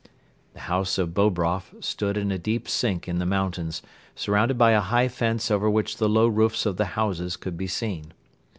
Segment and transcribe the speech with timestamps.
[0.53, 3.83] The house of Bobroff stood in a deep sink in the mountains,
[4.15, 7.67] surrounded by a high fence over which the low roofs of the houses could be
[7.67, 8.11] seen.